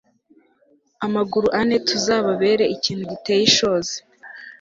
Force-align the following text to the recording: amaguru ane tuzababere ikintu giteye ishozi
amaguru 1.05 1.47
ane 1.59 1.77
tuzababere 1.87 2.63
ikintu 2.75 3.03
giteye 3.11 3.41
ishozi 3.49 3.95